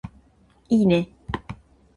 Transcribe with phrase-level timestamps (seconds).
[0.69, 1.09] いーね